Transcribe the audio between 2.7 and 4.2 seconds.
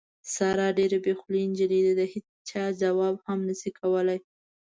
ځواب هم نشي کولی.